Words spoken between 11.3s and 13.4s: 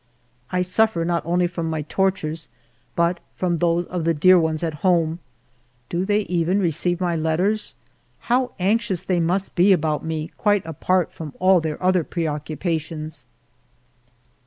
all their other preoccupations